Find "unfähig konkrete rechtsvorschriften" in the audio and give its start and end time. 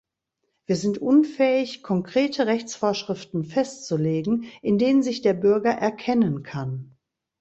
0.97-3.43